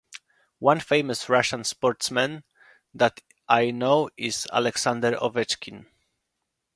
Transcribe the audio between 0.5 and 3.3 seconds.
One famous Russian sportsman that